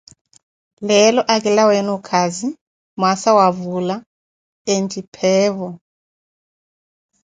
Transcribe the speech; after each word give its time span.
leelo 0.87 1.21
akilaweene 1.33 1.91
okaazi, 1.97 2.49
mwaasa 2.99 3.29
wa 3.37 3.47
vuula 3.57 3.95
and 4.73 4.91
pheevo 5.15 5.69